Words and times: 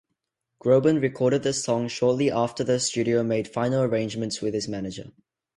Groban 0.59 0.99
recorded 0.99 1.43
the 1.43 1.53
song 1.53 1.87
shortly 1.87 2.31
after 2.31 2.63
the 2.63 2.79
studio 2.79 3.21
made 3.21 3.47
final 3.47 3.83
arrangements 3.83 4.41
with 4.41 4.55
his 4.55 4.67
manager. 4.67 5.11